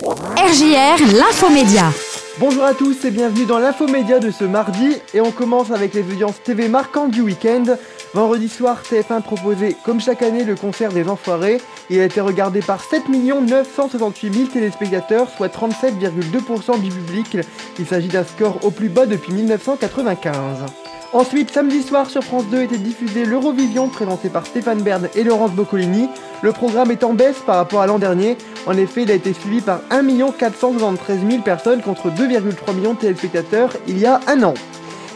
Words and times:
RJR, 0.00 1.14
l'infomédia. 1.18 1.92
Bonjour 2.38 2.64
à 2.64 2.72
tous 2.72 3.04
et 3.04 3.10
bienvenue 3.10 3.44
dans 3.44 3.58
l'infomédia 3.58 4.18
de 4.18 4.30
ce 4.30 4.44
mardi 4.44 4.96
et 5.12 5.20
on 5.20 5.30
commence 5.30 5.70
avec 5.72 5.92
les 5.92 6.00
audiences 6.00 6.42
TV 6.42 6.68
marquantes 6.68 7.10
du 7.10 7.20
week-end. 7.20 7.64
Vendredi 8.14 8.48
soir, 8.48 8.80
TF1 8.82 9.20
proposait 9.20 9.76
comme 9.84 10.00
chaque 10.00 10.22
année 10.22 10.44
le 10.44 10.54
concert 10.54 10.90
des 10.90 11.06
Enfoirés. 11.06 11.60
Il 11.90 12.00
a 12.00 12.04
été 12.04 12.22
regardé 12.22 12.60
par 12.60 12.82
7 12.82 13.10
968 13.10 14.32
000 14.32 14.46
téléspectateurs, 14.46 15.28
soit 15.36 15.54
37,2% 15.54 16.80
du 16.80 16.88
public. 16.88 17.36
Il 17.78 17.86
s'agit 17.86 18.08
d'un 18.08 18.24
score 18.24 18.64
au 18.64 18.70
plus 18.70 18.88
bas 18.88 19.04
depuis 19.04 19.34
1995. 19.34 20.64
Ensuite, 21.12 21.50
samedi 21.50 21.82
soir 21.82 22.08
sur 22.08 22.22
France 22.22 22.44
2 22.52 22.62
était 22.62 22.78
diffusé 22.78 23.24
l'Eurovision 23.24 23.88
présenté 23.88 24.28
par 24.28 24.46
Stéphane 24.46 24.80
Bern 24.80 25.08
et 25.16 25.24
Laurence 25.24 25.50
Boccolini. 25.50 26.08
Le 26.40 26.52
programme 26.52 26.92
est 26.92 27.02
en 27.02 27.14
baisse 27.14 27.40
par 27.44 27.56
rapport 27.56 27.80
à 27.80 27.88
l'an 27.88 27.98
dernier. 27.98 28.36
En 28.66 28.76
effet, 28.76 29.02
il 29.02 29.10
a 29.10 29.14
été 29.14 29.32
suivi 29.32 29.60
par 29.60 29.80
1 29.90 30.06
473 30.30 31.18
000 31.28 31.42
personnes 31.42 31.82
contre 31.82 32.10
2,3 32.10 32.76
millions 32.76 32.94
de 32.94 32.98
téléspectateurs 33.00 33.72
il 33.88 33.98
y 33.98 34.06
a 34.06 34.20
un 34.28 34.40
an. 34.44 34.54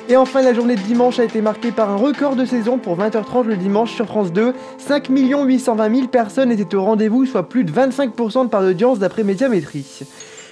Et 0.09 0.17
enfin, 0.17 0.43
la 0.43 0.53
journée 0.53 0.75
de 0.75 0.81
dimanche 0.81 1.21
a 1.21 1.25
été 1.25 1.41
marquée 1.41 1.71
par 1.71 1.89
un 1.91 1.97
record 1.97 2.35
de 2.35 2.45
saison 2.45 2.77
pour 2.77 2.99
20h30 2.99 3.45
le 3.45 3.57
dimanche 3.57 3.93
sur 3.95 4.07
France 4.07 4.33
2. 4.33 4.53
5 4.79 5.07
820 5.09 5.95
000 5.95 6.09
personnes 6.09 6.51
étaient 6.51 6.75
au 6.75 6.83
rendez-vous, 6.83 7.25
soit 7.25 7.49
plus 7.49 7.63
de 7.63 7.71
25% 7.71 8.47
de 8.47 8.49
part 8.49 8.63
d'audience 8.63 8.99
d'après 8.99 9.23
Médiamétrie. 9.23 10.01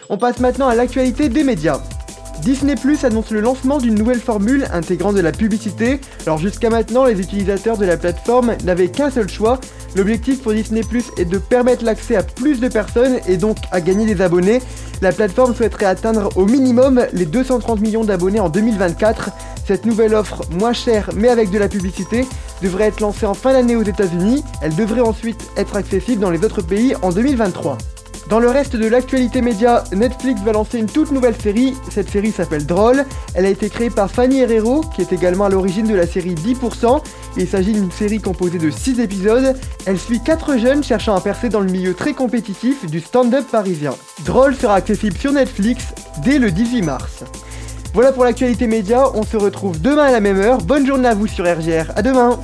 On 0.09 0.19
passe 0.19 0.39
maintenant 0.39 0.69
à 0.69 0.77
l'actualité 0.77 1.29
des 1.29 1.43
médias. 1.43 1.81
Disney 2.41 2.75
Plus 2.75 3.05
annonce 3.05 3.31
le 3.31 3.41
lancement 3.41 3.79
d'une 3.79 3.95
nouvelle 3.95 4.21
formule 4.21 4.67
intégrant 4.73 5.13
de 5.13 5.21
la 5.21 5.33
publicité. 5.33 6.01
Alors 6.27 6.39
jusqu'à 6.39 6.71
maintenant, 6.71 7.05
les 7.05 7.21
utilisateurs 7.21 7.77
de 7.77 7.85
la 7.85 7.97
plateforme 7.97 8.57
n'avaient 8.65 8.89
qu'un 8.89 9.11
seul 9.11 9.29
choix. 9.29 9.61
L'objectif 9.95 10.43
pour 10.43 10.53
Disney 10.53 10.83
Plus 10.83 11.05
est 11.19 11.25
de 11.25 11.39
permettre 11.39 11.85
l'accès 11.85 12.17
à 12.17 12.23
plus 12.23 12.61
de 12.61 12.69
personnes 12.69 13.19
et 13.29 13.37
donc 13.37 13.59
à 13.71 13.81
gagner 13.81 14.07
des 14.07 14.23
abonnés. 14.23 14.61
La 15.03 15.13
plateforme 15.13 15.55
souhaiterait 15.55 15.87
atteindre 15.87 16.31
au 16.37 16.47
minimum 16.47 17.05
les 17.13 17.27
230 17.27 17.81
millions 17.81 18.05
d'abonnés 18.05 18.41
en 18.41 18.49
2024. 18.49 19.31
Cette 19.67 19.85
nouvelle 19.85 20.15
offre, 20.15 20.43
moins 20.51 20.73
chère 20.73 21.11
mais 21.15 21.29
avec 21.29 21.51
de 21.51 21.59
la 21.59 21.69
publicité, 21.69 22.27
devrait 22.63 22.89
être 22.89 23.01
lancée 23.01 23.27
en 23.27 23.35
fin 23.35 23.53
d'année 23.53 23.77
aux 23.77 23.83
États-Unis. 23.83 24.43
Elle 24.63 24.75
devrait 24.75 25.01
ensuite 25.01 25.51
être 25.57 25.77
accessible 25.77 26.21
dans 26.21 26.31
les 26.31 26.45
autres 26.45 26.63
pays 26.63 26.95
en 27.03 27.11
2023. 27.11 27.79
Dans 28.33 28.41
le 28.41 28.49
reste 28.49 28.77
de 28.77 28.87
l'actualité 28.87 29.43
média, 29.43 29.85
Netflix 29.95 30.41
va 30.41 30.53
lancer 30.53 30.79
une 30.79 30.87
toute 30.87 31.13
nouvelle 31.13 31.37
série. 31.37 31.75
Cette 31.91 32.09
série 32.09 32.33
s'appelle 32.33 32.65
Droll. 32.65 33.05
Elle 33.35 33.45
a 33.45 33.51
été 33.51 33.69
créée 33.69 33.91
par 33.91 34.11
Fanny 34.11 34.41
Herrero, 34.41 34.81
qui 34.81 35.03
est 35.03 35.13
également 35.13 35.45
à 35.45 35.51
l'origine 35.51 35.87
de 35.87 35.95
la 35.95 36.07
série 36.07 36.35
10%. 36.35 37.03
Il 37.37 37.47
s'agit 37.47 37.75
d'une 37.75 37.91
série 37.91 38.23
composée 38.23 38.57
de 38.57 38.71
6 38.71 39.01
épisodes. 39.01 39.55
Elle 39.85 39.99
suit 39.99 40.23
4 40.25 40.57
jeunes 40.57 40.83
cherchant 40.83 41.15
à 41.15 41.21
percer 41.21 41.51
dans 41.51 41.61
le 41.61 41.71
milieu 41.71 41.93
très 41.93 42.15
compétitif 42.15 42.87
du 42.87 43.01
stand-up 43.01 43.45
parisien. 43.53 43.93
Droll 44.25 44.55
sera 44.55 44.77
accessible 44.77 45.19
sur 45.19 45.33
Netflix 45.35 45.85
dès 46.25 46.39
le 46.39 46.51
18 46.51 46.81
mars. 46.81 47.25
Voilà 47.93 48.13
pour 48.13 48.25
l'actualité 48.25 48.67
média, 48.67 49.11
on 49.15 49.25
se 49.25 49.37
retrouve 49.37 49.79
demain 49.79 50.05
à 50.05 50.11
la 50.11 50.21
même 50.21 50.41
heure. 50.41 50.57
Bonne 50.57 50.87
journée 50.87 51.09
à 51.09 51.15
vous 51.15 51.27
sur 51.27 51.45
RGR, 51.45 51.93
à 51.95 52.01
demain 52.01 52.41